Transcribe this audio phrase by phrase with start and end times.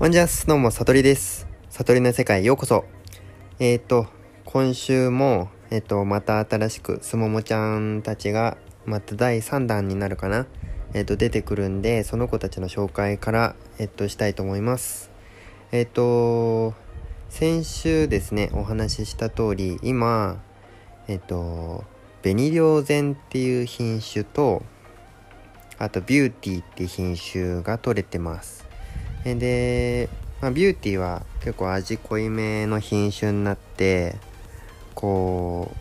[0.00, 1.46] ワンジャスどうも、さとりです。
[1.68, 2.86] 悟りの世界へようこそ。
[3.58, 4.06] えっ、と、
[4.46, 10.46] 今週も、えっ、と、また新しく、すももちゃんたちが、また第3弾になるかな。
[10.94, 15.10] えっ、と、出てくるんで、その子たちの紹介から、えっ、と、したいと思います。
[15.70, 16.72] えっ、と、
[17.28, 20.42] 先週ですね、お話しした通り、今、
[21.08, 21.84] えっ、と、
[22.22, 24.62] 紅稜線っていう品種と、
[25.76, 28.69] あと、ビューティーって品種が取れてます。
[29.24, 30.08] で、
[30.40, 34.16] まあ、ビューティーは結構味濃いめの品種になって
[34.94, 35.74] こ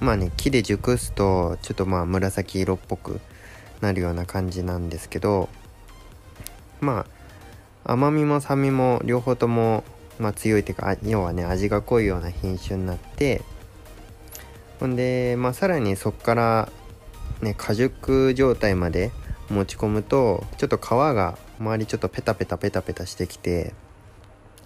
[0.00, 3.20] うまあね木で熟すとちょっとまあ紫色っぽく
[3.80, 5.48] なるような感じなんですけど
[6.80, 7.06] ま
[7.84, 9.84] あ甘みも酸味も両方とも、
[10.18, 13.42] まあ、強いっていうか要はね味が濃いような品種になって
[14.80, 16.72] ほんでまあさらにそこから
[17.42, 19.12] ね果熟状態まで
[19.48, 23.74] 持ち込むとちょっと皮が周りちょっとペタペタペタペタしてきて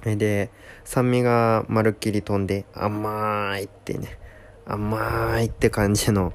[0.04, 0.50] で
[0.84, 4.18] 酸味がまるっきり飛んで甘いってね
[4.64, 6.32] 甘いって感じの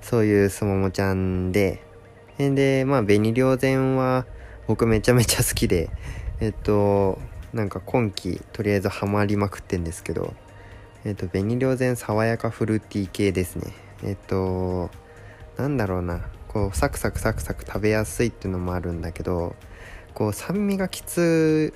[0.00, 1.82] そういうすももちゃんで
[2.38, 4.26] でまあ紅稜線は
[4.66, 5.90] 僕めちゃめちゃ好きで
[6.40, 7.18] えっと
[7.52, 10.34] なんか今季とりあえずハマりまくってんですけど
[11.04, 13.72] えっと紅稜線爽やかフルーティー系ですね。
[14.02, 14.90] えっと
[15.56, 19.54] なんだろうなこうサクサクサクサク食べやすいっていうのもあるんだけど
[20.14, 21.72] こう酸味がきつ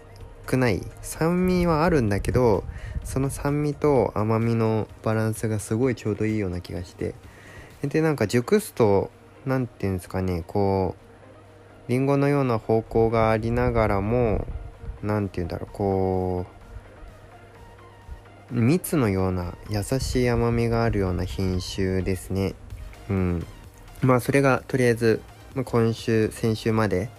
[0.46, 0.82] くない。
[1.02, 2.64] 酸味はあるんだけど
[3.04, 7.14] その酸味と甘みのバランスがすごいちょうどいいような気がして。
[7.82, 9.10] でなんか熟すと
[9.44, 10.96] 何て言うんですかねこ
[11.86, 14.46] うりんごのような方向がありながらも
[15.02, 16.46] 何て言うんだろうこ
[18.50, 22.54] う蜜のような優しい甘みがあるような品種ですね。
[23.10, 23.46] うん。
[24.02, 25.20] まあそれがとりあえず
[25.64, 27.10] 今週先週まで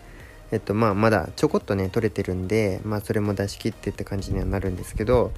[0.51, 5.31] えっとまあまだちょこっとね取れてるんでまあそれも出し切ってって感じにはなるんですけど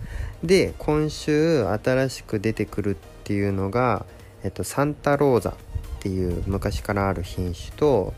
[0.43, 4.05] で今週新しく出てくるっていうのが
[4.43, 5.53] えっとサンタローザっ
[5.99, 8.13] ていう昔からある品種と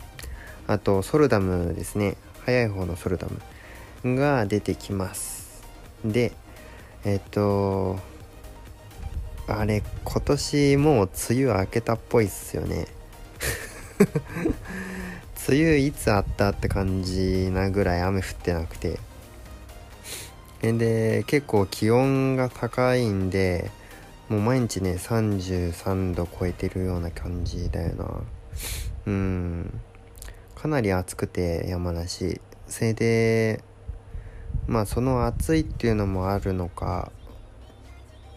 [0.68, 2.16] あとソルダムですね。
[2.46, 3.28] 早い方のソルダ
[4.04, 5.64] ムが出てきます。
[6.04, 6.32] で
[7.06, 8.00] えっと
[9.48, 12.88] あれ今年もう梅雨明けたっぽいっすよね。
[15.50, 19.00] 梅雨いつあったって感じなぐらい雨降ってなくて。
[20.62, 23.72] で結構気温が高いんで
[24.28, 28.06] もう毎日ね33度超えてるような感じだよな。
[29.08, 29.82] うん。
[30.54, 32.40] かなり暑くて山梨。
[32.68, 33.64] それで
[34.68, 37.12] まあその暑いっていうのもあるのか。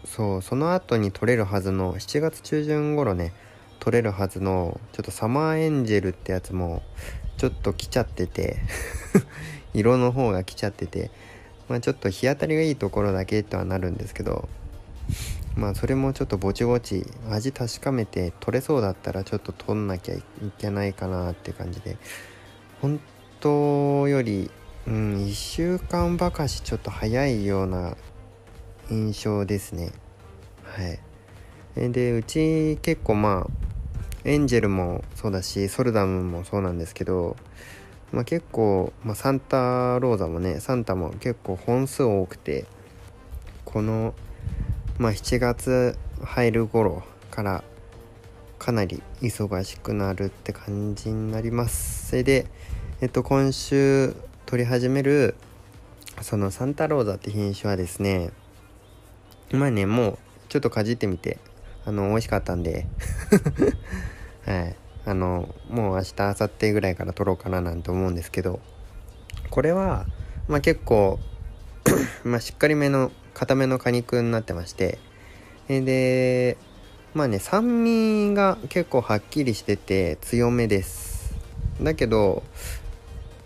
[0.05, 3.33] そうその後に取れるはずの7月中旬頃ね
[3.83, 6.83] 取れるはずのちょっとサマーエンジェルってやつも
[7.35, 8.59] ちょっと来ちゃってて
[9.75, 11.11] 色の方が来ちゃってて
[11.67, 14.47] まあちょっと日当たりがいいところだけとはなるんですけど
[15.57, 20.23] まあそれもちょっとぼちぼち味確かめて取れそうだったらちょっと取んなきゃい
[20.57, 21.97] けないかなって感じで
[22.81, 23.01] 本
[23.41, 24.49] 当より
[24.87, 27.97] うん1週間ばかしちょっと早いような
[28.89, 29.91] 印象ですね。
[30.63, 30.99] はい。
[31.75, 33.63] でうち結構まあ
[34.25, 37.35] エンジェルもそうだしソルダムもそうなんですけど、
[38.11, 42.65] まあ、結構、まあ、サンタローザもねサンタも結構本数多くて
[43.65, 44.13] この、
[44.97, 47.63] まあ、7月入る頃から
[48.59, 52.07] かなり忙しくなるって感じになります。
[52.09, 52.45] それで
[53.01, 55.35] えっと今週取り始める
[56.21, 58.29] そのサンタローザって品種はですね
[59.51, 60.17] まあねもう
[60.47, 61.39] ちょっとかじってみて
[61.85, 62.87] あの美味しかったんで。
[64.45, 64.75] はい。
[65.05, 68.59] あのもう明日明後日ぐらいから撮ろうかななんて思うんですけど。
[69.49, 70.05] これは
[70.47, 71.19] まあ結構
[72.23, 74.99] まあしっかりめの固めの果肉になってまして。
[75.67, 76.57] で
[77.13, 81.35] まあね酸味が結構はっきりしてて強めです。
[81.81, 82.43] だけど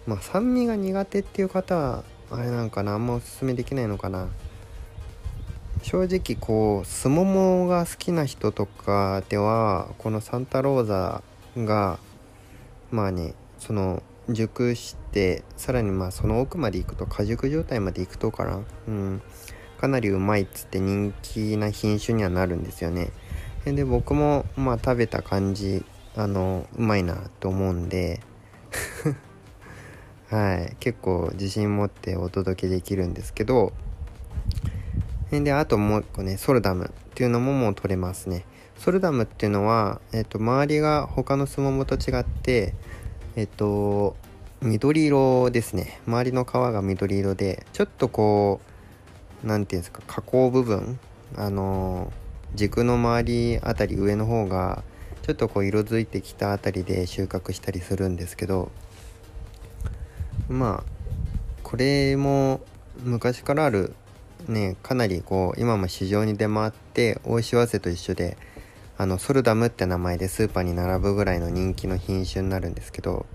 [0.06, 4.30] まあ酸味が苦手っていう方はあれなんかなあんまおすすめできないのかな。
[5.84, 11.24] 正直こうすももが好きな人とかではこのサンタローザ
[11.58, 12.00] が
[12.92, 19.22] まあねその熟してさらにまあその奥まで行くと果熟状態まで行くとかなうん
[19.80, 23.12] かなりうまいっつって人気な品種にはなるんですよね。
[23.66, 25.86] で僕もまあ食べた感じ
[26.16, 28.22] あのうまいなと思うんで
[30.30, 33.74] はい結構自信持ってお届けできるんですけど
[35.32, 38.46] であともう一個ねソルダムっていうのももう取れますね。
[38.78, 42.76] ソルダムっていうのは、えっと、周りが他のスモモと違って
[43.36, 44.16] えっと
[44.62, 46.00] 緑色ですね。
[46.08, 48.62] 周りの皮が緑色でちょっとこ
[49.44, 51.00] う何て言うんですか加工部分
[51.36, 52.12] あの
[52.56, 54.84] 軸の周りあたり上の方が
[55.24, 58.72] ちょっとこう色づいてきたあたりで収穫したりするんですけど
[60.48, 60.92] まあ
[61.64, 62.62] これも
[63.04, 63.94] 昔からある
[64.48, 68.38] ねかなりこう今も市場に出回って大石早生と一緒で
[68.98, 73.26] あのソルダムって名前でスーパーに並ぶぐらいの人気の品種になるんですけど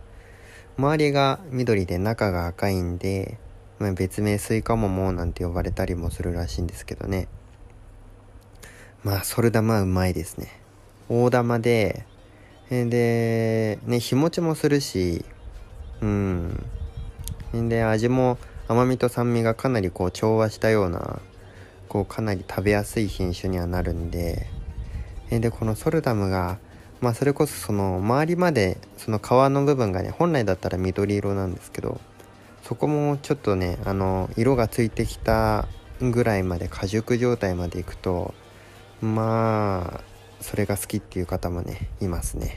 [0.78, 3.38] 周りが緑で中が赤いんで、
[3.78, 7.28] まあ、別名スイカモモなんて呼ばれたりもするらしいんですけどね。
[9.04, 10.60] まあソルダムはうまいですね。
[11.08, 12.06] 大玉で
[12.70, 15.24] でね日持ちもするし
[16.00, 16.64] うん。
[17.52, 18.38] で味も
[18.72, 21.20] 甘みと酸味がかなりこう調和したような
[21.88, 24.46] こうかなり食べやすい品種にはなるんで
[25.30, 26.58] でこのソルダムが
[27.02, 32.00] まあそれこそその周りまでその皮の部分がね本来だったら緑色なんですけど
[32.62, 35.68] そこもちょっとねあの色がついてきた
[36.00, 38.34] ぐらいまで果熟状態までいくと
[39.00, 40.00] まあ
[40.40, 42.56] それが好きっていう方もねいますね。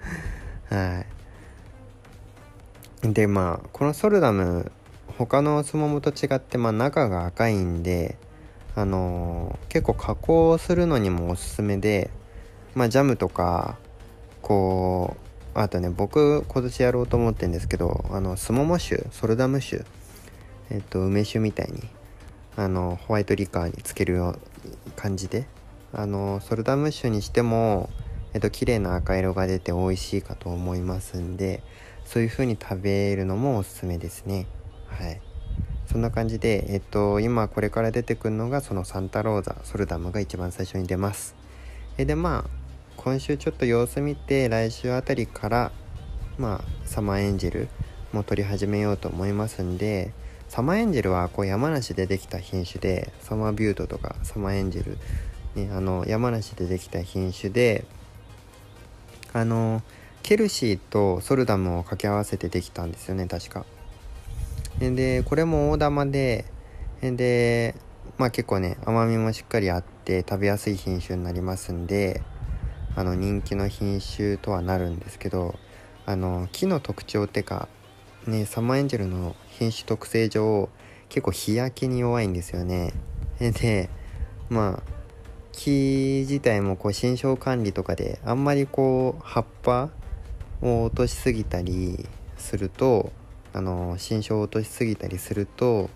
[0.68, 1.04] は
[3.02, 3.12] い。
[3.12, 4.72] でまあこのソルダム
[5.26, 8.16] 他のスモモと違って、まあ、中が赤いんで
[8.74, 12.10] あのー、結構加工するのにもおすすめで
[12.74, 13.76] まあジャムとか
[14.40, 15.18] こ
[15.54, 19.84] うあとね僕今年やろうと思ってるんですけどあのスモモ酒ソルダム酒
[20.70, 21.82] えっと梅酒みたいに
[22.56, 24.32] あのホワイトリカーにつけるよう
[24.88, 25.46] な感じで
[25.92, 27.90] あのソルダム酒にしても
[28.32, 31.62] えっと綺麗な赤色が出て美味しいかと思いますんで
[32.06, 34.46] そういう風に食べるのもおすすめですね。
[34.90, 35.20] はい。
[35.86, 41.34] そんな感じでえっと今これから出てくるのがそのサンタローザソルダムが一番最初に出ます。
[41.98, 42.50] えでまあ
[42.96, 45.72] 今週ちょっと様子見て来週あたりから
[46.38, 47.68] まあサマーエンジェル
[48.12, 50.12] も取り始めようと思いますんで
[50.48, 54.98] サマーエンジェルはこう山梨でできた品種でサマービュートとかサマーエンジェル、
[55.54, 57.84] ね、あの山梨でできた品種で
[59.32, 59.82] あの
[60.22, 63.64] ケルシーとソルダムを掛け合わせてできたんですよね確か。
[64.80, 66.46] でこれも大玉で
[67.02, 67.74] で
[68.16, 72.22] まあ結構ね甘みもしっかりあって食べやすい品種になりますんで
[72.96, 75.54] あの人気の品種とはなるんですけど
[76.06, 77.68] あの木の特徴ってか
[78.26, 80.70] ねサマーエンジェルの品種特性上
[81.10, 82.92] 結構日焼けに弱いんですよね。
[83.38, 83.90] で
[84.48, 85.00] まあ
[85.52, 89.90] 木自体もこう新生管理とかであんまりこう葉っぱ
[90.62, 93.12] を落としすぎたりすると
[93.52, 95.90] あの新生を落としすぎたりすると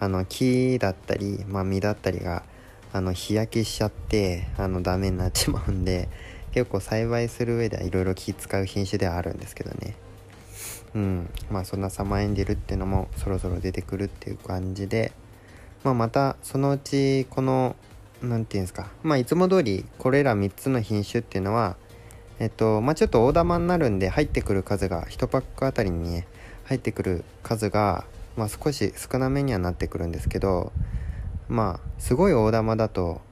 [0.00, 2.44] あの木だったり、まあ、実だったりが
[2.92, 6.08] あの日焼けしちゃってあのダメになっちまうんで
[6.52, 9.94] 結構栽培する上ではいろいろ気使う品種ではあるんですけどね。
[10.94, 11.30] うん。
[11.50, 15.12] まあそんなサマーエンジェルっていうのもそろそろ出てくるっていう感じで
[15.84, 17.76] まあまたそのうちこの
[18.22, 21.76] 何て言うんですかまあいつも通りこれら3つの品種っていうのは
[22.40, 26.26] えっとまあちょっと大玉になるんで入ってくる数が1パックあたりにね
[26.68, 28.04] 入ってくる数が
[28.36, 30.72] まあ少し少なめにはなってくるんですけど
[31.48, 33.22] まあすごい大玉だと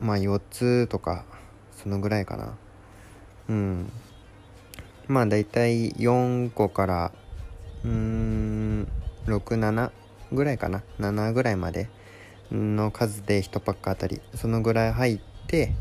[0.00, 1.24] まあ4つとか
[1.82, 2.56] そのぐらいかな。
[3.48, 3.92] うん。
[5.08, 7.12] まあだいたい4個から
[7.84, 8.88] うん
[9.26, 9.90] 67
[10.32, 10.82] ぐらいかな。
[10.98, 11.90] 7ぐらいまで
[12.50, 15.74] の数で1パックあたりそのぐらい入って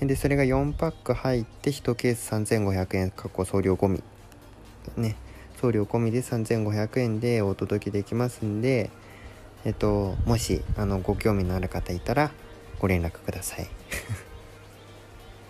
[0.00, 4.02] でそれが4パック入って1ケース3500円過去送料込み。
[4.96, 5.16] ね。
[5.64, 8.90] 送料込みで3500円でお届けできますんで
[9.64, 12.32] えっと、もし、あの、ご興味のある方いたら、
[12.80, 13.68] ご連絡ください。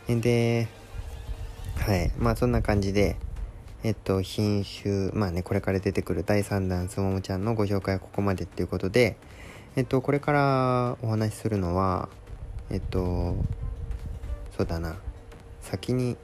[0.20, 0.68] で、
[1.74, 2.12] はい。
[2.16, 3.16] まあ、そんな感じで、
[3.82, 9.16] えっと、品種、まあね、これから出てくる第3弾すももちゃんのご紹介はここまでっていうことで、
[9.74, 12.08] えっと、これからお話しするのは、
[12.70, 13.34] えっと、
[14.56, 14.96] そうだな、
[15.60, 16.16] 先に、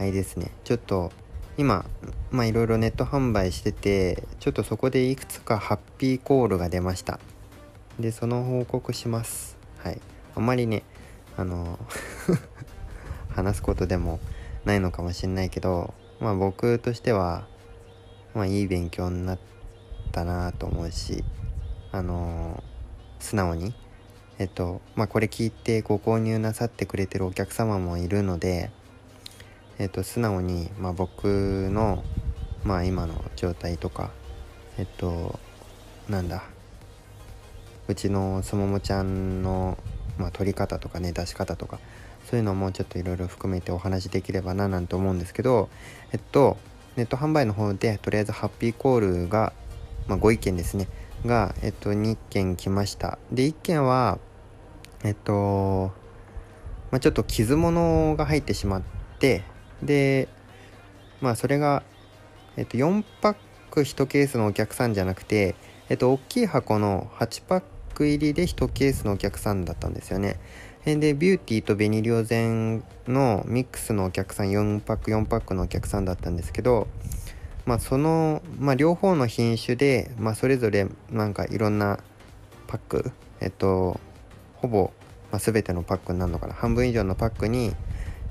[0.00, 1.12] あれですね、ちょっと、
[1.58, 1.84] 今
[2.30, 7.18] まあいろいろネット販売しててちょっとそこでいくつかハッピーコールが出ました。
[7.98, 9.58] でその報告します。
[9.78, 10.00] はい。
[10.36, 10.84] あまりね
[11.36, 11.76] あの
[13.34, 14.20] 話すことでも
[14.64, 17.48] ないのかもしんないけどまあ僕としては
[18.34, 19.38] まあいい勉強になっ
[20.12, 21.24] たなと思うし
[21.90, 22.62] あの
[23.18, 23.74] 素直に
[24.38, 28.70] えっとまあこれ聞いてご購入なさってくれてるお客様もいるので
[29.78, 32.02] えっと、素直に、まあ、僕の、
[32.64, 34.10] まあ、今の状態とか
[34.78, 35.38] えっと
[36.08, 36.42] なんだ
[37.86, 39.78] うちのすももちゃんの、
[40.18, 41.78] まあ、取り方とかね出し方とか
[42.28, 45.68] そういうのもちょっといろいろ含めてお話できればななんて思うんですけど
[46.12, 46.56] えっと
[46.98, 49.52] ネット販売の方でとりあえずハッピーコールが、
[50.08, 50.88] まあ、ご意見ですね。
[51.24, 53.18] が、えっと、2件来ました。
[53.30, 54.18] で1件は
[55.04, 55.92] えっと、
[56.90, 58.82] まあ、ちょっと傷物が入ってしまっ
[59.20, 59.44] て
[59.82, 60.28] で
[61.20, 61.82] まあそれが、
[62.56, 63.36] えっと、4パッ
[63.70, 65.54] ク1ケースのお客さんじゃなくて
[65.88, 67.62] えっと大きい箱の8パッ
[67.94, 70.38] ク入りで1ケースのお客さんだったんですよね。
[70.84, 76.88] でビューティーとベニリオゼンのミックスのお客さん4パック4パックのお客さんだったんですけど
[77.66, 81.98] まあその、まあ、両方の品種で、まあ、それぞれなんかいろんな
[82.68, 84.00] パックえっと
[84.54, 84.92] ほぼ、
[85.30, 86.54] まあ、全てのパックになるのかな。
[86.54, 87.74] 半分以上のパックに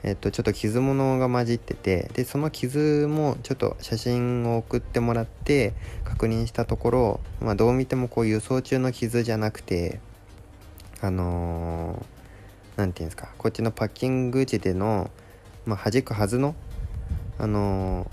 [0.03, 5.73] えっと、ちょっと傷物が混じっててでその傷もちょっと写真を送ってもらって
[6.05, 9.99] 確認したところ、まあ、どう見てもこう輸送中の傷じゃなくて
[11.01, 12.17] あのー
[12.77, 15.09] 何て言うんですかこっちのパッキング時での、
[15.65, 16.55] まあ、弾くはずの
[17.39, 18.09] あの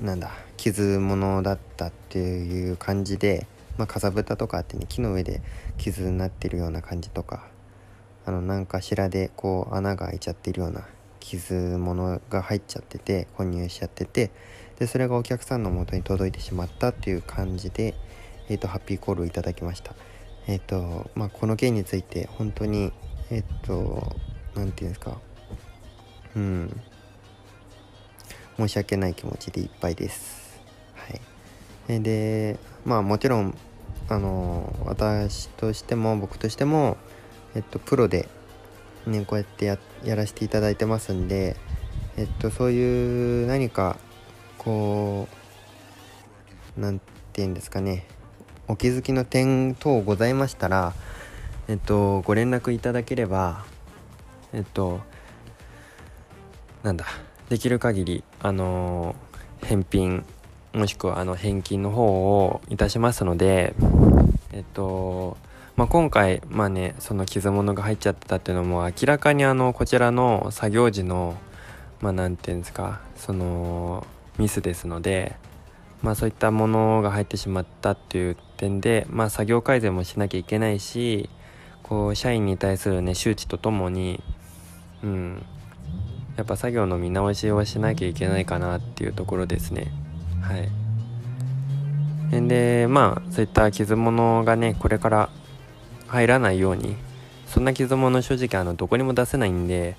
[0.00, 3.46] ー、なんだ傷物だったっていう感じで、
[3.78, 5.40] まあ、かさぶたとかあってね木の上で
[5.78, 7.48] 傷になってるような感じとか
[8.26, 10.86] あの何かしらでこう穴が開いちゃってるような
[11.20, 14.30] 傷物が入っちゃってて混入しちゃってて
[14.78, 17.94] でそれがお客さんの元に届いてしまったっていう感じで、
[18.48, 19.94] えーと、ハッピーコールをいただきました。
[20.46, 22.92] えっ、ー、とまあこの件について本当に
[23.30, 24.16] えっと
[24.54, 25.18] 何て言うんですか。
[26.34, 26.80] うん。
[28.56, 30.60] 申し訳ない気持ちでいっぱいです。
[30.94, 32.02] はい。
[32.02, 33.56] でまあもちろん
[34.08, 36.96] あの私としても僕としても
[37.54, 38.28] えっとプロで
[39.06, 41.56] ねこうやってややらせていただいてますんで
[42.16, 43.98] えっとそういう何か
[44.58, 45.28] こ
[46.76, 47.04] う何て
[47.34, 48.06] 言うんですかね
[48.68, 50.92] お気づきの点等ございましたら
[51.68, 53.64] えっとご連絡いただければ
[54.52, 55.00] えっと
[56.82, 57.06] なんだ
[57.48, 59.16] できる限りあの
[59.62, 60.24] 返品
[60.72, 63.74] もしくはあの返金の方をいたしますので
[64.52, 65.36] えっと
[65.80, 71.38] まあ、今回まあねその傷物が入っちゃってたっていうのも明らかにあのこちらの作業時の
[72.02, 74.06] まあ何て言うんですかその
[74.36, 75.36] ミスですので
[76.02, 81.30] まあそういったものが入ってしまったっていう点でまあ作業改善もしなきゃいけないし
[81.82, 84.22] こう社員に対するね周知とともに
[85.02, 85.42] うん
[86.36, 89.90] やっぱ作業の見直しをしなきゃいけないかなっていうところですね。
[90.42, 90.68] はい。
[92.46, 95.30] でまあそういった傷物がねこれから
[96.10, 96.96] 入らないように。
[97.50, 99.96] そんな傷物正直あのどこにも出せないんで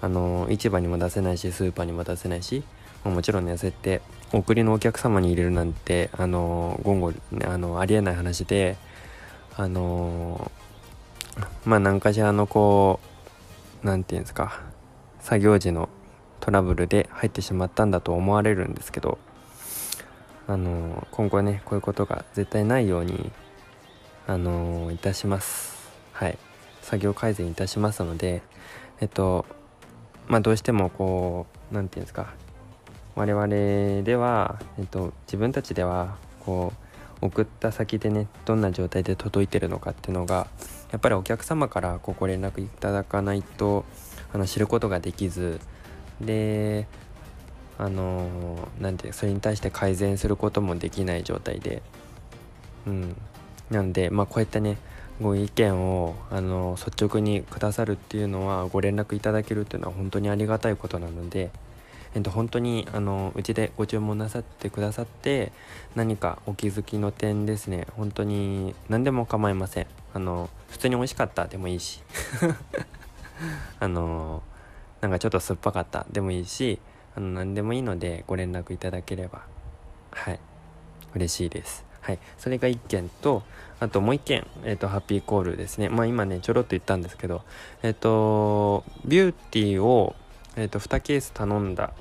[0.00, 2.62] あの市場にも出せないしスーパーにも出せないし
[3.04, 4.00] もちろんねそうやって
[4.32, 8.78] 送りのお客様に入れるなんてあの言語、ね、あのありえない話で
[9.54, 10.50] あの
[11.66, 13.00] まあ何かしらのこ
[13.82, 14.62] う何て言うんですか
[15.20, 15.90] 作業時の
[16.40, 19.18] トラブルで入ってしまったんだと思われるんですけど
[20.46, 23.30] あの今後ねこういうことが絶対ないように
[24.26, 25.92] あのいたします。
[26.12, 26.38] はい。
[26.82, 28.42] 作業改善いたしますので
[29.00, 29.46] えっと
[30.28, 32.32] まあどうしてもこう何て言うんですか。
[33.14, 33.46] 我々
[34.02, 36.72] では、えっと、自分たちではこ
[37.22, 40.48] う送った先でねどんな状態で届いてるのかっていうのが
[40.90, 43.84] やっぱりお客様からこうご連絡いただかないと
[44.32, 45.60] あの知ることができず
[46.20, 46.88] で
[47.78, 51.82] あの何てそれに対して改善することもできない状態で
[52.86, 53.16] うん。
[53.70, 54.78] なんでまあこうやってね
[55.20, 61.50] ご意見をあの率直にくださるっていうのはご連絡いただけるっていうのは本当にありがたいことなので
[62.14, 65.50] えっと、本当にあのうちでご注文なさってくださって
[65.96, 67.88] 何かお気づきの点ですね。
[67.96, 69.86] 本当に何でも構いません。
[70.12, 72.02] あの普通に美味しかったでもいいし。
[73.80, 74.42] あの
[75.00, 76.78] なんかちょっと酸っぱかったでもいいし
[77.16, 79.42] あの何でもいいのでご連絡いただければ
[80.12, 80.38] はい
[81.14, 81.93] 嬉しいです。
[82.04, 82.18] はい。
[82.38, 83.42] それが1件と
[83.80, 85.88] あともう1件、えっ、ー、とハッピーコールですね。
[85.88, 87.42] まあ今ねちょろっと言ったんですけど
[87.82, 90.14] えっ、ー、とビューティーを
[90.56, 91.92] えーと、2ケース頼んだ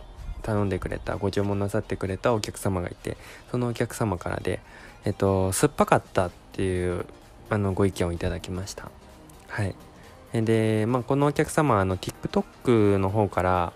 [0.41, 3.17] 頼んでくれたご注文なさってくれたお客様がいて
[3.49, 4.59] そのお客様からで、
[5.05, 7.05] えっと、酸っぱかったっていう
[7.49, 8.89] あのご意見をいただきました。
[9.47, 9.75] はい。
[10.33, 13.73] で、まあ、このお客様あの TikTok の方から、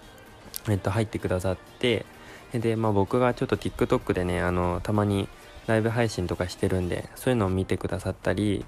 [0.67, 2.05] えっと、入ってくださって
[2.51, 5.29] で、まあ、僕がちょっと TikTok でねあのたまに
[5.67, 8.65] ライブ配信とかしてるんでそういうのを見てくださったり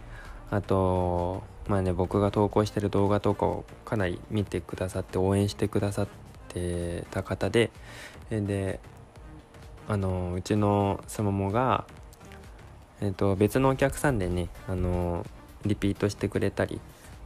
[0.51, 6.07] あとまあね僕が投稿してる動画とかをかなり見てくださって応援してくださっ
[6.49, 7.71] てた方で
[8.29, 8.79] で
[9.87, 11.85] あのうちのすももが、
[13.01, 15.25] えー、と別のお客さんでねあの
[15.65, 16.79] リピートしてくれたりっ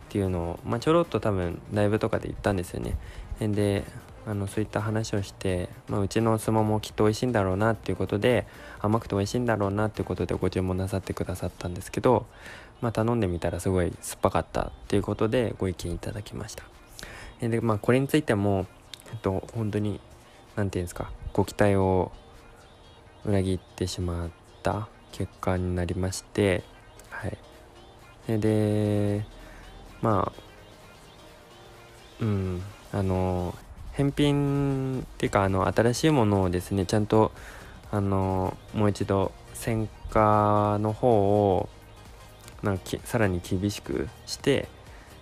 [0.09, 2.95] ていうのを、まあ、ちょろっと多分ライブとかで言ったんですよね。
[3.39, 3.83] で
[4.25, 8.47] あのそういった話をして、まあ、うちの相撲もきっと美味しいんだろうなっていうことで
[8.79, 12.25] 甘くて美味しいんだろうなっていうことでご注文なさってくださったんですけど、
[12.81, 16.63] まあ、頼んでみたらすごい酸っぱかったっていうことでご意見いただきました。
[17.41, 18.65] でまあこれについても
[19.11, 19.99] えっと本当に
[20.55, 22.11] 何て言うんですかご期待を
[23.25, 24.29] 裏切ってしまっ
[24.61, 26.63] た結果になりまして
[27.09, 27.37] はい。
[28.39, 29.25] で
[30.01, 30.43] まあ
[32.21, 32.61] うん
[32.93, 33.55] あの
[33.93, 37.31] 返品っていうかあの新しいものをですねちゃんと
[37.91, 41.09] あのもう一度選果の方
[41.55, 41.69] を
[42.63, 44.67] なんかさらに厳しくして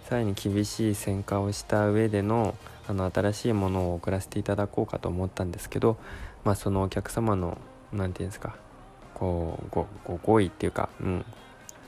[0.08, 2.56] さらに厳しい選果をした上での
[2.88, 5.98] あの新しいものを送らせていただこうかと思ったんですけど、
[6.44, 7.58] まあ、そのお客様の
[7.94, 8.56] 何て言うんですか
[9.14, 11.26] こうごご好意っていうかうん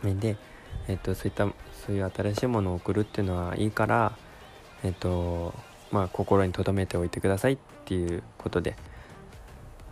[0.04, 0.38] 面で、
[0.88, 1.48] えっと、そういった
[1.86, 4.14] そういう新しいものを送るっていうのはいいから
[4.84, 5.54] えっと
[5.94, 8.76] まあ心に留めておいてくださいっていうことで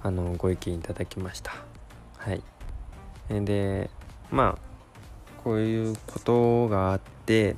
[0.02, 1.54] あのご意見いただきました。
[2.18, 2.42] はい。
[3.30, 3.92] で
[4.32, 7.56] まあこういうことがあって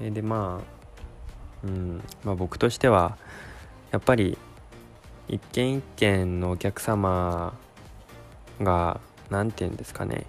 [0.00, 3.18] でまあうんまあ僕としては
[3.90, 4.38] やっぱり
[5.26, 7.54] 一軒一軒のお客様
[8.62, 9.00] が
[9.30, 10.26] 何て言うんですかね。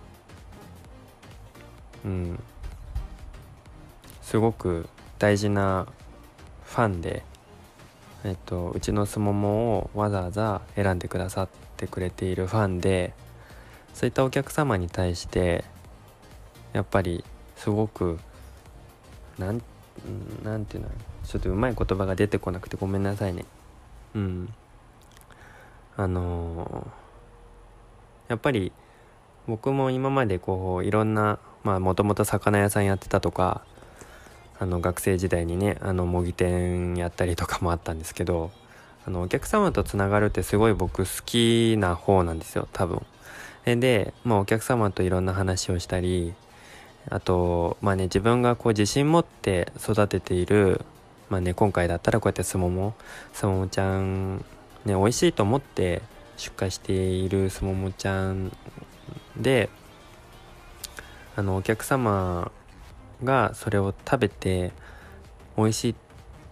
[2.03, 2.39] うん。
[4.23, 5.87] すごく大事な
[6.69, 7.23] ファンで、
[8.23, 13.13] えっと、うちのすももをわざわざ選んでくださってくれているファンで
[13.95, 15.65] そういったお客様に対して
[16.73, 18.19] やっぱりすごく
[19.39, 19.61] なん
[20.43, 20.89] なんていうの
[21.25, 23.45] ちょっとうまい言葉が出てこなくてごめんなさいね。
[24.15, 24.53] うん。
[25.97, 28.71] あのー、やっぱり
[29.47, 33.63] 僕も今までこういろんなまあもともと魚屋さんやってたとか
[34.59, 38.51] あの学生時代にねあの模擬店やったりとかもあったんですけど
[39.07, 43.01] あのお客様とつながるってすごい僕好きな方なんですよ多分。
[43.65, 46.33] で、まあ、お客様といろんな話をしたり
[47.09, 50.83] あとまあね自分がこう自信持って育てている
[51.29, 52.95] まあね今回だったらこうやってすもも
[53.33, 54.43] すももちゃんね
[54.85, 56.01] 美味しいと思って
[56.37, 58.51] 出荷しているすももちゃん
[59.37, 59.69] で
[61.35, 62.51] あのお客様
[63.23, 64.71] がそれを食べて
[65.57, 65.95] 美味しい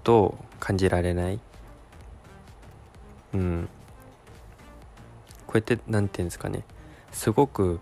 [0.04, 1.40] と感じられない。
[3.34, 3.70] うん。
[5.46, 6.64] こうやって何て言うんですかね。
[7.12, 7.80] すごく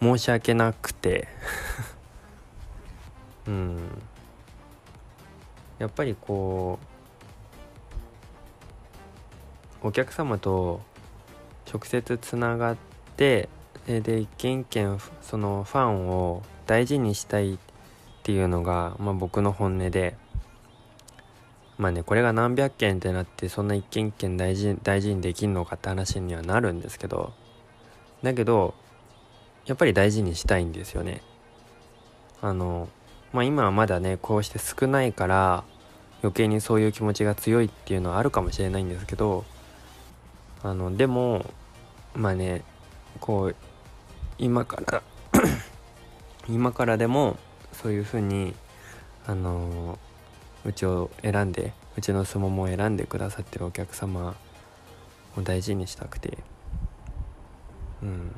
[0.00, 1.28] 申し訳なくて。
[3.46, 4.02] うん。
[5.78, 6.78] やっぱりこ
[9.82, 10.80] うお客様と
[11.70, 12.76] 直接つながっ
[13.16, 13.48] て
[13.86, 17.58] で一軒一軒そのファンを大事にしたい
[18.26, 20.16] っていうのが、まあ、僕の本音で
[21.78, 27.32] まあねこれが何百件ってなってそんな一件一件大事大事にできんのかって話にはなるんですけど
[28.24, 28.74] だけど
[29.66, 31.22] やっぱり大事にしたいんですよね。
[32.42, 32.88] あの
[33.32, 35.62] まあ今はまだねこうして少ないから
[36.22, 39.44] 余計にそういう気持ちが強いっていうのはあるかもしれないんですけど
[40.64, 41.46] あのでも
[42.16, 42.64] まあね
[43.20, 43.56] こう
[44.36, 45.02] 今から
[46.50, 47.36] 今からでも
[47.82, 48.54] そういうふうに
[49.26, 49.98] あの
[50.64, 54.34] うちを選んでうちの相撲も選んでくださってるお客様
[55.36, 56.38] を大事にしたくて。
[58.02, 58.32] うん。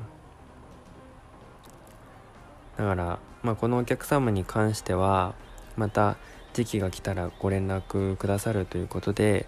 [2.77, 5.35] だから、まあ、このお客様に関しては
[5.77, 6.17] また
[6.55, 9.47] 時期が来たらご連絡くださるということで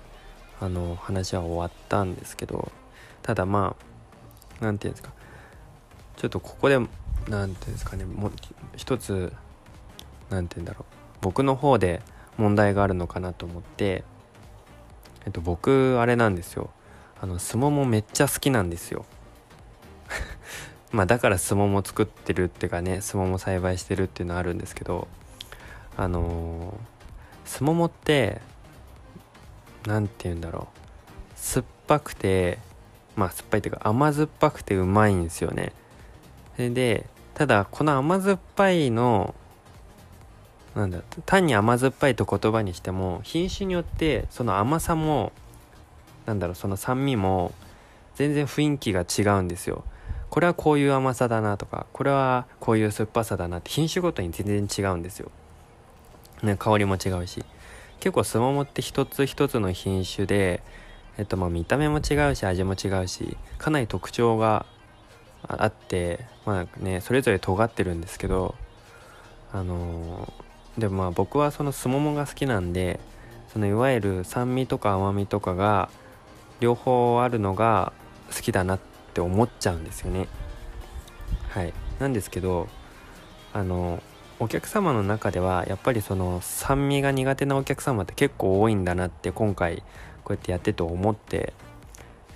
[0.60, 2.72] あの話は終わったんですけど
[3.22, 5.12] ただまあ何て言うんですか
[6.16, 6.88] ちょっとここで何て
[7.28, 8.32] 言うんですかねもう
[8.76, 9.32] 一つ
[10.30, 10.94] 何て言うんだろう。
[11.20, 12.00] 僕の方で
[12.38, 14.04] 問題があるのかなと思って
[15.26, 16.70] えっと僕あれなんですよ。
[17.20, 19.04] あの相撲もめっちゃ好きなんですよ。
[20.92, 25.06] まあだから相撲も作ってるっていうかね相撲も栽培してるっていうのはあるんですけど
[25.96, 28.40] あのー、相撲もって
[29.86, 30.80] 何て言うんだろう。
[31.36, 32.58] 酸っぱくて
[33.16, 35.72] まあ酸っぱいっていうか甘酸っぱくてうまいんですよね。
[36.56, 39.34] それでただこの甘酸っぱいの
[40.74, 45.32] なんだ単に甘酸っぱいと言葉にしても品種によってその甘さも
[46.26, 47.52] なんだろうその酸味も
[48.14, 49.84] 全然雰囲気が違うんですよ。
[50.28, 55.32] これはこういう甘さだなとかこれはこういう酸っぱさだなって品種ごとに全然違うんですよ、
[56.44, 57.44] ね、香りも違うし。
[57.98, 60.62] 結構スモモって一つ一つの品種で
[61.18, 64.64] えっとまあ見た目も違うし味も違うしかなり特徴が
[65.46, 68.54] あってまあねそれぞれ尖ってるんですけど
[69.52, 70.49] あのー
[70.80, 72.98] でもまあ僕はそのすももが好きなんで
[73.52, 75.90] そのいわゆる酸味とか甘みとかが
[76.58, 77.92] 両方あるのが
[78.34, 78.80] 好きだなっ
[79.14, 80.28] て思っちゃうんですよね。
[81.48, 81.72] はい。
[81.98, 82.68] なんですけど
[83.52, 84.02] あの
[84.38, 89.82] お客様の中ではやっぱりその酸味が苦手なお客様って結構多いんだなって今回
[90.24, 91.52] こうやってやってて思って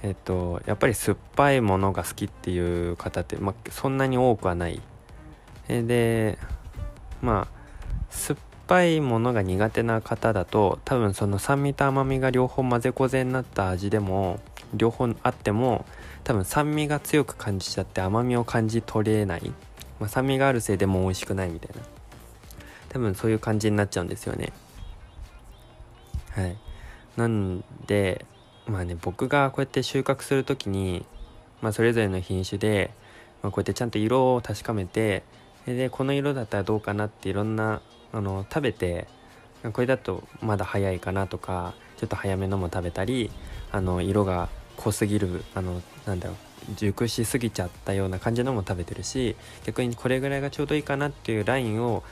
[0.03, 2.59] えっとやっぱり酸っぱいものが好きってい
[2.91, 4.83] う方って、まあ、そんなに多くはない。
[5.69, 6.39] で
[7.23, 7.54] まあ
[8.11, 14.41] 酸っぱいものが苦手な方だと多分その酸味と甘みが両方混ぜこぜになった味でも
[14.75, 15.85] 両方あっても
[16.25, 19.53] 多分酸味が強く感じちゃって甘みを感じ取れない、
[20.01, 21.83] まあ、酸味があるせいでも美味しくないみたいな。
[22.95, 24.53] 多分そういう感じになっちゃうんですよね。
[26.31, 26.57] はい。
[27.17, 28.25] なんで
[28.67, 31.05] まあね僕がこうやって収穫する時に、
[31.61, 32.93] まあ、それぞれの品種で、
[33.43, 35.25] まあ、こうやってちゃんと色を確かめて
[35.67, 37.81] でこの色だったらどうかなっていろんな
[38.13, 39.07] あの食べて
[39.73, 43.31] これだとまだ早いかなとかちょっと早めのも食べたり
[43.73, 46.37] あの色が濃すぎるあのなんだろう
[46.77, 52.03] 熟しすぎちゃったような感じのも食べてるし逆にこれぐらいがちょうどいいかなっていうラインを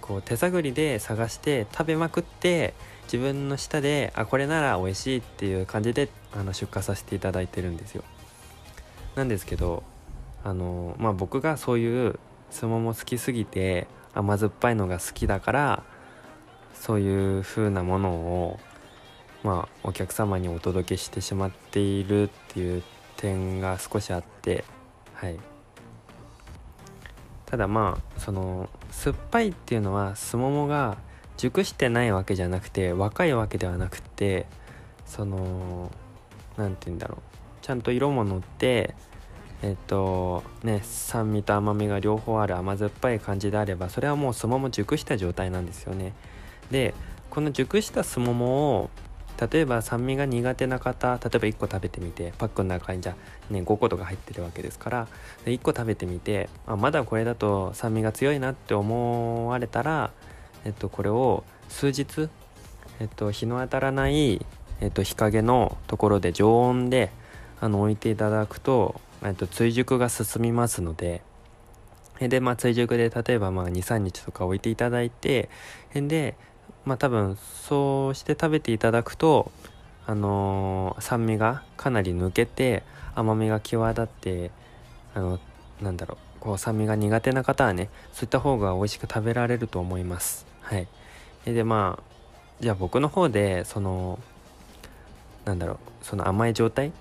[0.00, 8.02] こう手探りで探して食べまくって自分の舌であこれなら美味しいっていう感じであの出荷させていただいてるんですよ。
[9.14, 9.82] なんですけど
[10.42, 12.18] あのまあ僕がそういう
[12.50, 15.82] すもも好きすぎて甘酸っぱいのが好きだから
[16.74, 18.60] そういう風なものを
[19.42, 22.82] まあお客様にお届けしてしまっているっていう
[23.16, 24.64] 点が少しあって
[25.14, 25.38] はい。
[27.46, 30.98] ただまあその酸っぱいっていうのはすももが
[31.36, 34.46] 熟してないわけじゃなくて若いわけではなくて
[35.06, 35.90] その
[36.56, 37.20] 何て言うんだろう。
[37.62, 38.94] ちゃんと色も乗って
[39.62, 46.12] えっとね酸味と甘みが両方ある甘酸っぱい感じであればそれはもうすもも熟した状態なんですよね。
[46.70, 46.94] で
[47.30, 48.90] この熟したすももを
[49.50, 53.16] 例えば酸味が苦手な方例えば1個食べてみてパックの中にじゃ
[53.50, 55.08] ね5個とか入ってるわけですから
[55.44, 60.12] 1個食べてみてあまだこれだと酸味が強いなって思われたら、
[60.64, 62.28] えっと、これを数日、
[63.00, 64.44] えっと、日の当たらない、
[64.80, 67.10] えっと、日陰のところで常温で
[67.60, 71.22] あの置いていただくとえっと、追熟が進みますので
[72.20, 75.48] で、まあ、追熟で例えばまあ23日とか置いていただいて
[75.94, 76.36] で、
[76.84, 79.50] まあ、多分そうして食べていただくと、
[80.06, 82.82] あのー、酸味がかなり抜けて
[83.14, 84.50] 甘みが際立って
[85.14, 85.38] あの
[85.80, 90.46] なんだろうこう酸味が苦手な方はねそういった方が美味しく食べられると思います。
[90.60, 90.86] はい。
[91.44, 92.14] でまあ
[92.60, 94.18] じゃあ僕の方でその
[95.44, 96.92] なんだろうその甘い状態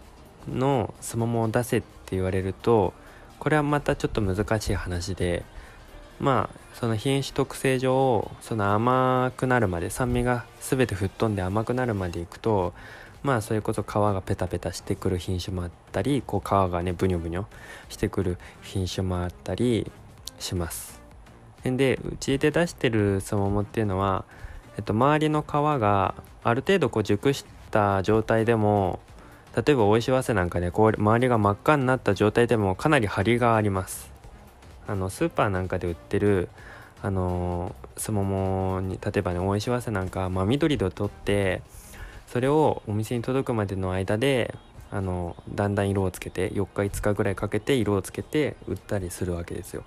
[0.48, 2.94] のすももを出せって言われると
[3.40, 5.44] これはまたちょっと難しい話で
[6.20, 12.74] まあその品種特性上その甘くなるまで酸味が全て吹っ飛んで甘くなるまでいくと
[13.24, 17.46] まあそれこそ皮がペタペタしてくる品種もあったりこう皮がねブニョブニョ
[17.90, 19.92] してくる品種もあったり
[20.40, 21.02] します。
[21.64, 24.26] でうちで出してるすももっていうのは、
[24.78, 29.00] えっと、周りの皮がある程度こう熟した状態でも
[29.56, 34.12] 例えばおいしわせなんかでこう周りが真っ赤になった状態でもかなり張りがあります。
[34.88, 36.50] あのスーパーなんかで売ってる
[37.02, 41.62] あのすももに例えばねおいしわせなんか真緑で取って
[42.28, 44.56] それをお店に届くまでの間で
[44.90, 49.84] あのだんだん色をつけて4日5日ぐらいかけて色をつけて売ったりするわけですよ。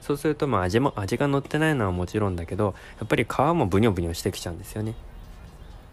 [0.00, 4.94] そうするとまあ味も味が乗ってないのはもちろんだけどやっぱり皮もブニョブニョしてきちゃうんですよね。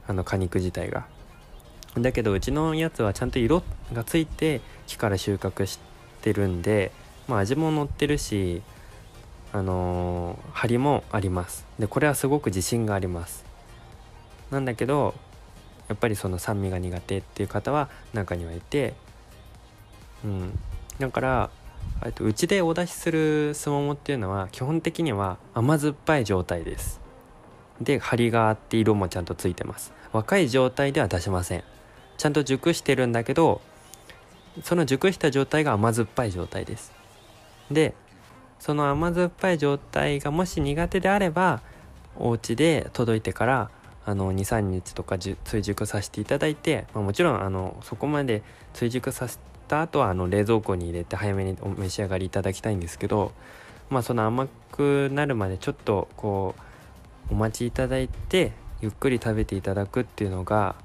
[0.08, 1.15] あの果肉自体が。
[2.02, 5.80] だけどうちのやつはちゃんと色がついて木から収穫し
[6.22, 6.92] てるんで、
[7.28, 8.62] まあ、味も乗ってるし
[9.54, 11.66] あのー、張りもあります。
[11.80, 13.46] でこれはすごく自信があります。
[14.52, 15.16] なんだけど
[15.88, 18.94] やっぱりその酸味が苦手っていう方は中にはいて
[20.26, 20.60] うん。
[21.00, 21.50] だから
[22.20, 27.00] うちでお出しするすももっていうのは基本的には甘酸っぱい状態です。
[27.80, 29.94] で張りがあって色もちゃんとついてます。
[30.12, 31.64] 若い状態では出しません。
[32.18, 33.62] ちゃんと熟してるんだけど
[34.64, 36.94] その熟した状態が甘酸っぱい状態です。
[37.72, 37.94] で
[38.60, 41.62] その甘酸っぱい状態がもし苦手であれば
[42.18, 43.70] お家で届いてから
[44.06, 53.34] 23日とか追熟させていただいて、まあ、もちろんあのそこまで追熟させた後はあの冷蔵庫に入れて早めにお召し上がりいただきたいんですけど
[53.90, 56.56] まあその甘くなるまでちょっとこ
[57.30, 58.52] うお待ちいただいて
[58.82, 60.76] ゆっくり食べていただくっていうのが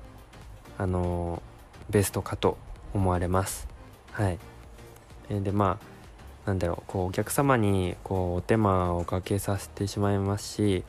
[0.80, 1.42] あの
[1.90, 2.56] ベストかと
[2.94, 3.68] 思われます。
[4.12, 4.38] はい。
[5.28, 10.82] でまあなんだろうこうお客様にこうお手間をかけさせてしまいますし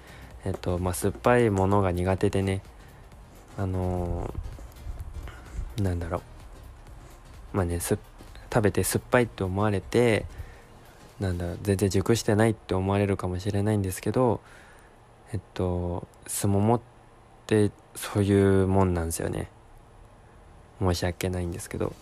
[0.45, 2.61] えっとまあ酸っぱいものが苦手でね
[3.57, 6.19] あのー、なんだろ
[7.53, 7.57] う。
[7.57, 7.99] まあね食
[8.61, 10.25] べて酸っぱいって思われて
[11.19, 14.39] なんだろ全然熟してないって思われるかもしれないんですけど
[15.33, 16.81] えっとすももっ
[17.45, 19.49] てそういうもんなんですよね。
[20.81, 21.93] 申し訳ないんですけど、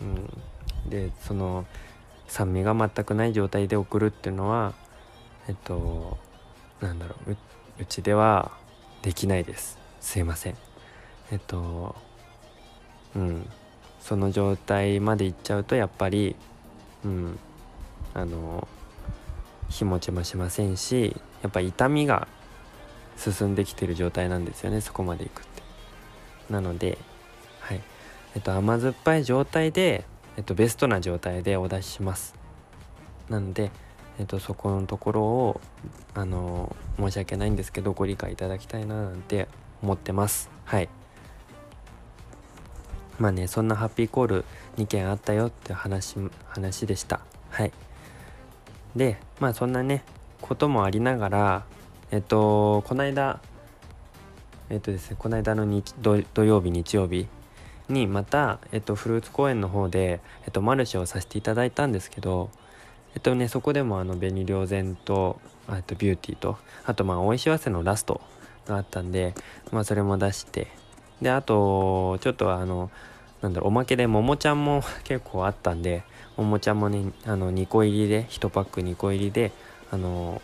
[0.00, 1.64] うん、でその
[2.28, 4.74] 酸味が全くない状態で送るっていうのは
[5.48, 6.18] えっと
[6.80, 7.36] なんだろう
[7.80, 8.52] うちでは
[9.02, 9.78] できないです。
[10.00, 10.56] すいません。
[11.32, 11.96] えっと
[13.16, 13.48] うん。
[14.00, 16.36] その状態までいっちゃうとやっぱり
[17.04, 17.38] うん。
[18.12, 18.66] あの
[19.68, 22.26] 日持ちもしませんしやっぱ痛みが
[23.16, 25.62] 進んできてる状態なんですよねそこまでいくって。
[26.50, 26.98] なので
[28.34, 30.04] えっと甘酸っぱい状態で
[30.36, 32.34] えっとベストな状態でお出しします。
[33.28, 33.70] なので
[34.18, 35.60] えっとそこのところを
[36.14, 39.48] あの申し訳ないんですけどご理解いただきたいななんて
[39.82, 40.50] 思ってます。
[40.64, 40.88] はい。
[43.18, 44.44] まあねそんなハッピーコール
[44.76, 46.16] 2件あったよって話
[46.48, 47.20] 話でした。
[47.50, 47.72] はい。
[48.96, 50.04] でまあそんなね
[50.40, 51.64] こともありながら
[52.10, 53.40] えっとこの間
[54.68, 57.26] えっとですねこの間の日土曜日日曜日
[57.92, 62.50] にまた、えっと、フルーツ公園の方で、えっと、マルシェをさせていただいたんですけど
[63.14, 68.20] えっとねそこでもあの紅良然とあとビューティーとあとまあおいしわせのラスト
[68.66, 69.34] があったんで
[69.72, 70.68] まあそれも出して
[71.20, 72.90] であとちょっとあの
[73.42, 76.02] なんだろうおまけでももちゃんも 結構あったんで
[76.36, 79.52] ももちゃんもねあの2個入りで1パック2個入りで
[79.90, 80.40] あの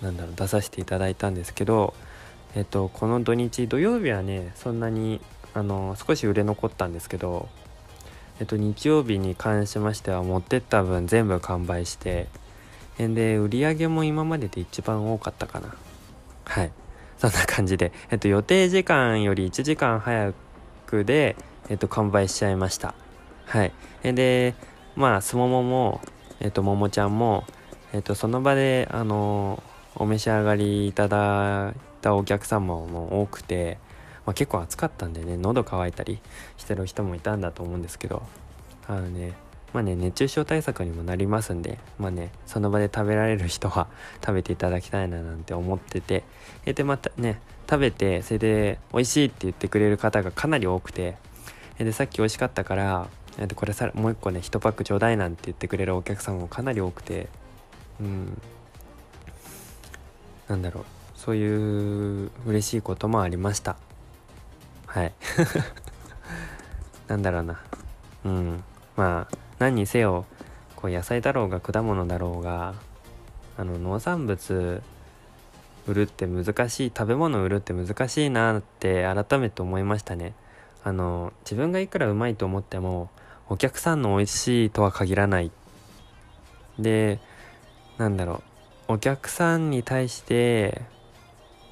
[0.00, 1.94] なんだろう出させていただいたんですけど
[2.54, 5.20] えっとこの土日土曜日はねそんなに
[5.56, 7.48] あの少し売れ残ったんですけど
[8.40, 12.26] えっと日曜日に関しましては持ってった分全部完売して
[12.98, 15.74] で売り上げも今までで一番多かったかな。
[16.44, 16.72] はい。
[17.18, 20.32] そんな感じで、えっと、予定時間より1時間早
[20.86, 21.36] くで、
[21.70, 22.94] えっと、完売しちゃいました。
[23.46, 23.72] はい。
[24.02, 24.54] で
[24.94, 26.00] まあすももも
[26.40, 27.44] えっとももちゃんも
[27.92, 29.62] えっとその場であの
[29.94, 33.78] お召し上がりいただいたお客様も多くて、
[34.26, 36.18] まあ、結構暑かったんでね喉乾いたり
[36.56, 38.22] してる人もいたんだと思うんですけど
[38.88, 39.34] あのね
[39.72, 43.86] まあね熱中症対策にもなりますんでまあねその場で食べられる人は
[44.20, 46.24] 食べていただきたいななんて思ってて
[46.64, 51.16] でまたね食べてそれで美味しいって言ってくれる方がかなり多くて
[51.78, 53.08] でさっき美味しかったから
[53.54, 57.28] これさもう一個ね1パックちょうだいなんて言ってくれるお客さんもかなり多くて
[58.00, 58.40] うん。
[60.48, 60.84] なんだろう
[61.16, 63.76] そういう嬉しいこともありました。
[64.96, 65.12] はい。
[67.06, 67.60] なんだろうな。
[68.24, 68.64] うん。
[68.96, 70.24] まあ何にせよ
[70.74, 72.72] こう野菜だろうが果物だろうが
[73.58, 74.82] あの農産物
[75.86, 80.32] 売るって難しい食べ物売るって難しいなって改めて思いましたね。
[80.82, 83.10] あの自分がいくらうまいと思っても
[83.50, 85.50] お客さんの美味しいとは限らない。
[86.78, 87.20] で
[87.98, 88.42] なんだろ
[88.88, 88.94] う。
[88.94, 90.80] お客さんに対して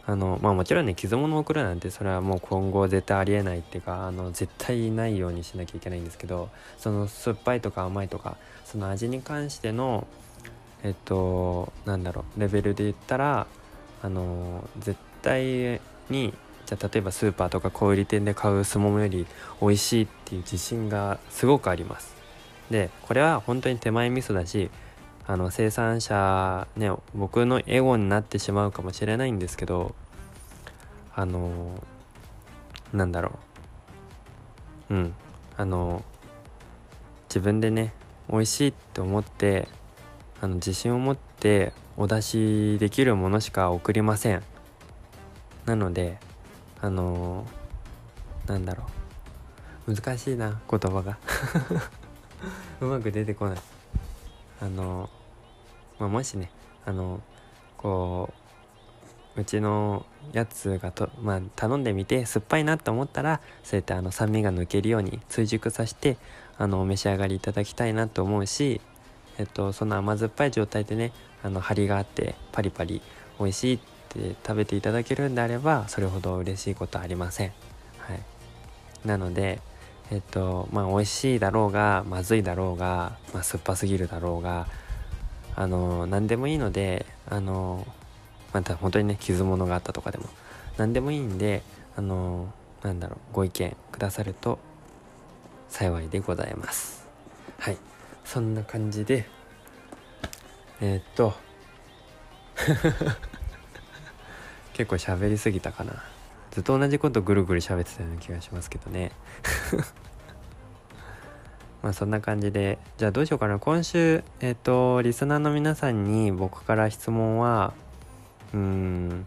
[0.06, 10.06] あのまあもちろんね傷物を送るなんてそれはもう今後絶対ありえないっていうかあの絶対ないようにしなきゃいけないんですけどその酸っぱいとか甘いとかその味に関しての
[10.82, 13.46] えっとなんだろうレベルで言ったら
[14.02, 16.34] あの絶対に
[16.66, 19.26] じゃ例えばスーパーとか小売店で買うすももより
[19.60, 22.14] 美味しいっていう自信がすごくあります。
[22.70, 24.70] でこれは本当に手前味噌だし
[25.26, 29.94] あの生産者ね僕のエゴになってしまうかもしれないんですけど
[31.14, 31.82] あの
[32.92, 33.38] なんだろ
[34.90, 34.94] う。
[34.94, 35.14] うん。
[35.56, 36.02] あの
[37.28, 37.94] 自分でね
[38.30, 39.68] 美味しいって思って
[40.40, 44.42] あの自信を持ってお出しできるものしか送りません。
[45.64, 46.18] なので
[46.84, 47.46] あの、
[48.46, 48.84] なんだろ
[49.88, 49.94] う。
[49.94, 51.16] 難しいな言葉が。
[52.82, 53.58] うまく出てこない。
[54.60, 55.10] あの、
[55.98, 56.50] まあ、もしね
[56.84, 57.20] あの、
[57.76, 58.44] こう
[59.40, 66.16] うちのやつがと、まあ、頼んでみて酸っぱいなって思ったらそうやってあの酸味が抜けるように追熟させて
[66.56, 68.80] あのお召し上がりいただきたいなと思うし、
[69.38, 71.12] えっと、その甘酸っぱい状態でね
[71.42, 73.02] あの張りがあってパリパリ
[73.38, 77.52] 美味しいって食べていただけるんであればそれほど嬉しいことはありません。
[77.98, 78.22] はい。
[79.04, 79.60] なので
[80.14, 84.68] えっとまあ美味しいだろうがまずいだろうが、まあ、酸っぱすぎるだろうが
[85.56, 87.84] あの何でもいいのであの
[88.52, 90.26] また本当にね傷物があったとかでも
[90.76, 91.62] 何でもいいんで
[91.96, 92.48] あの
[92.84, 94.60] なんだろうご意見くださると
[95.68, 97.08] 幸いでございます。
[97.58, 97.76] はい。
[98.24, 99.26] そんな感じで
[100.80, 101.34] えー、っと
[104.74, 106.13] 結構喋りすぎたかな。
[106.54, 109.10] ずっと同じことぐるぐる喋ってたような気がしますけどね。
[111.82, 112.78] まあそんな感じで。
[112.96, 113.58] じゃあどうしようかな。
[113.58, 117.72] 今週えっ、とリスナーの皆さんに僕から質問は
[118.52, 119.26] うーん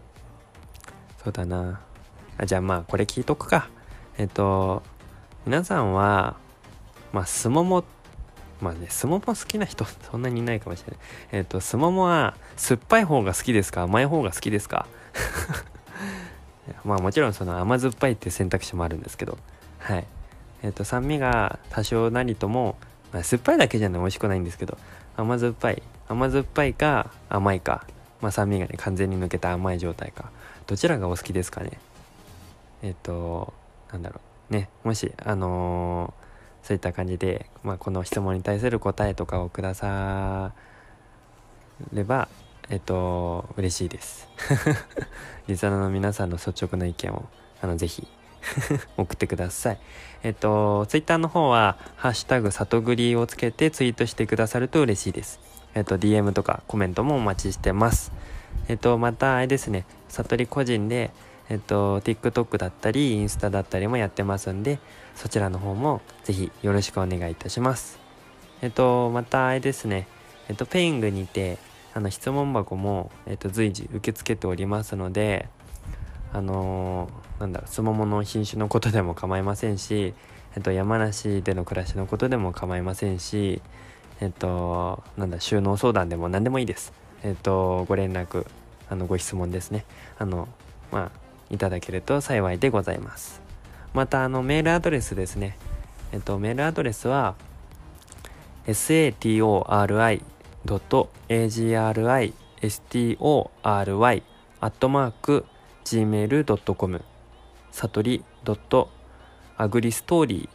[1.22, 1.80] そうだな。
[2.38, 3.68] あじゃあまあこれ聞いとくか。
[4.16, 4.82] えっ、と
[5.44, 6.36] 皆さんは
[7.12, 7.84] まあすもも
[8.62, 10.98] まあねすもも好きな人そんなにいないかもしれない。
[11.32, 13.82] えっ、とすももは酸っぱい方が好きですか？
[13.82, 14.86] 甘い方が好きですか？
[16.88, 19.38] まあもちろんその甘酸っぱいっていう選択肢もあるんですけど。
[19.78, 20.06] はい。
[20.62, 22.76] えっ、と酸味が多少なりとも、
[23.12, 24.78] まあ、酸っぱいだけじゃね美味しくないんですけど。
[25.16, 25.82] 甘酸っぱい。
[26.08, 27.86] 甘酸っぱいか甘いか、
[28.20, 30.30] まあ、酸味がね完全に抜けた甘い状態か。
[30.66, 31.78] どちらがお好きですかね。
[32.82, 33.52] えっ、と
[33.92, 34.20] なんだろ
[34.50, 34.52] う。
[34.52, 36.28] ねもしあのー
[36.68, 40.52] そういった感じで、まあ、この質問に対する答えとかをくださ
[41.94, 42.28] れば
[42.70, 44.28] えっと嬉しいです。
[45.48, 47.24] リスナの皆さんの率直な意見を
[47.62, 48.06] あのぜひ
[48.96, 49.78] 送ってください。
[50.22, 55.40] えっとツイッターの方は「ハッシュタグ里栗」をつけてツイートしてくださると嬉しいです。
[55.74, 58.12] えっと DM とかコメントもお待ちしてます。
[58.68, 61.10] えっとまたあれですね悟り個人で
[61.48, 64.78] えっと TikTok だったりインスタだったりもやってますんで
[65.14, 67.98] そちらの方もぜひよろしくお願いいたします。
[68.60, 70.06] えっとまたあれですね
[70.48, 71.58] えっとペイングにて
[71.98, 75.48] あの質問箱も、えっと、随時受け付けておりますので
[76.32, 80.14] あのーなんだろうすももの品種のことでも構いませんし、
[80.54, 83.60] えっと、山梨での暮らしのことでも構いませんし
[84.20, 86.92] えっとなんだ収納相談でも何でもいいです。
[87.22, 88.46] えっとご連絡
[88.88, 89.84] あのご質問ですね。
[90.18, 90.48] あの
[90.90, 93.40] まあいただけると幸いでございます。
[93.94, 95.56] またあのメールアドレスですね。
[96.12, 97.36] えっとメールアドレスは
[98.66, 100.22] satori
[104.60, 105.46] アットマーク
[105.86, 107.04] gmail.com
[107.70, 108.22] さとり
[109.56, 110.50] .agristory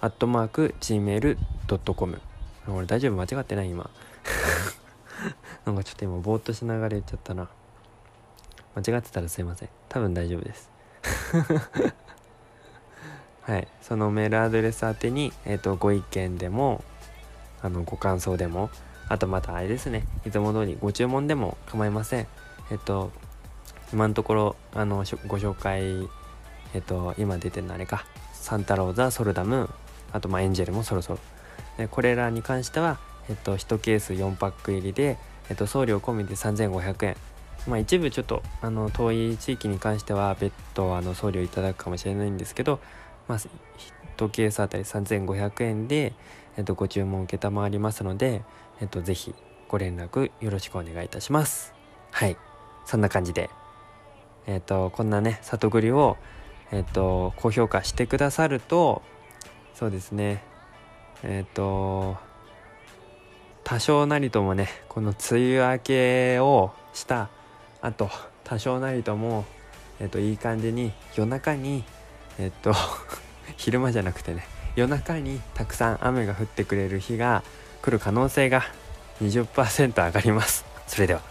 [0.00, 2.20] アットマーク gmail.com
[2.68, 3.16] 俺大丈夫？
[3.16, 3.90] 間違ってない今。
[5.66, 7.48] なんかちょっと今ぼーっとしながら言っちゃったな。
[8.76, 9.68] 間違ってたらすいません。
[9.88, 10.70] 多分大丈夫です。
[13.42, 13.66] はい。
[13.82, 16.84] そのメールアドレス宛てに、えー、とご意見でも
[17.60, 18.70] あのご感想でも
[19.10, 20.04] あとまたあれですね。
[20.24, 22.28] いつも通りご注文でも構いません。
[22.70, 23.10] えっ、と
[23.92, 26.08] 今のところあのご紹介
[26.74, 28.06] えっ、と今出てるのあれか。
[28.32, 29.68] サンタローザソルダム
[30.12, 31.88] あとまエンジェルもそろそろ。
[31.88, 35.18] これらに関してはえっ、と1ケース4パック入りで、
[35.48, 37.16] えっと送料込みで3500円。
[37.66, 42.78] まあ一部ちょっとあの遠い地域に関しては別途あの送料いただくかもしれないんですけど、
[43.26, 43.38] まあ、
[44.18, 46.12] 1ケースあたり3500円で、
[46.56, 48.42] えっと、ご注文承りますので、
[48.80, 49.34] えっと、ぜひ
[49.68, 51.74] ご連絡よろしくお願いいたします。
[52.10, 52.36] はい。
[52.86, 53.50] そんな感じで。
[54.46, 56.16] えっとこんなね里栗を
[56.72, 59.02] えっと高評価してくださると
[59.74, 60.42] そうですね。
[61.22, 62.16] えっと
[63.62, 67.28] 多少なりともねこの梅雨明けをした
[67.80, 68.10] あと
[68.42, 69.44] 多少なりとも、
[70.00, 71.84] えっと、いい感じに夜中に
[72.38, 72.72] えっと
[73.56, 77.44] 昼間じゃなくてね夜中にたくさん雨が降ってくれる日が
[77.82, 78.62] 来る可能性が
[79.22, 80.64] 20%上がります。
[80.86, 81.22] それでは。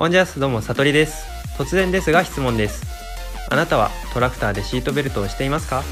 [0.00, 1.26] オンジャスどうもさとりです。
[1.58, 2.86] 突然ですが質問です。
[3.50, 5.82] あなたはトラクターでシートベルトをしていますか？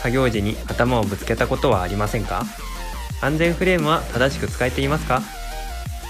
[0.00, 2.44] 作業時に頭をぶつけたことはありませんか？
[3.22, 5.22] 安全フレームは正しく使えていますか？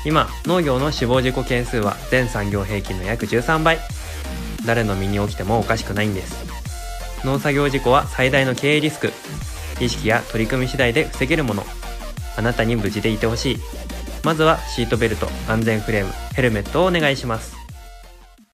[0.04, 3.78] 今農業の死亡事故件数は全産業平均の約13倍。
[4.64, 6.46] 誰の身に起きてもおかしくないんです。
[7.24, 9.12] 農作業事故は最大の経営リスク。
[9.80, 11.64] 意識や取り組み次第で防げるもの。
[12.36, 13.59] あなたに無事でいてほしい。
[14.22, 17.55] まずはシートベルト安全フレームヘルメットをお願いします。